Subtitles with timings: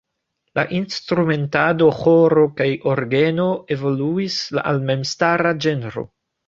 [0.59, 3.47] La instrumentado "ĥoro kaj orgeno"
[3.79, 4.43] evoluis
[4.73, 6.11] al memstara ĝenro.